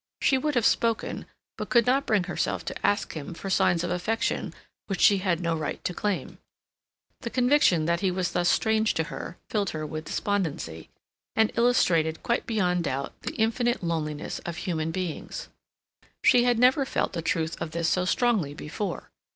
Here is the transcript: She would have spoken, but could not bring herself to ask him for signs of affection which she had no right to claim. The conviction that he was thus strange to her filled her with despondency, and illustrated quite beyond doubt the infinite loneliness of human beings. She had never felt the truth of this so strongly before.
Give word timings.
She 0.19 0.35
would 0.39 0.55
have 0.55 0.65
spoken, 0.65 1.27
but 1.59 1.69
could 1.69 1.85
not 1.85 2.07
bring 2.07 2.23
herself 2.23 2.65
to 2.65 2.77
ask 2.83 3.13
him 3.13 3.35
for 3.35 3.51
signs 3.51 3.83
of 3.83 3.91
affection 3.91 4.51
which 4.87 4.99
she 4.99 5.19
had 5.19 5.39
no 5.39 5.55
right 5.55 5.83
to 5.83 5.93
claim. 5.93 6.39
The 7.19 7.29
conviction 7.29 7.85
that 7.85 7.99
he 7.99 8.09
was 8.09 8.31
thus 8.31 8.49
strange 8.49 8.95
to 8.95 9.03
her 9.13 9.37
filled 9.51 9.69
her 9.69 9.85
with 9.85 10.05
despondency, 10.05 10.89
and 11.35 11.51
illustrated 11.55 12.23
quite 12.23 12.47
beyond 12.47 12.85
doubt 12.85 13.13
the 13.21 13.35
infinite 13.35 13.83
loneliness 13.83 14.39
of 14.39 14.57
human 14.57 14.89
beings. 14.89 15.49
She 16.23 16.45
had 16.45 16.57
never 16.57 16.83
felt 16.83 17.13
the 17.13 17.21
truth 17.21 17.55
of 17.61 17.69
this 17.69 17.87
so 17.87 18.03
strongly 18.03 18.55
before. 18.55 19.11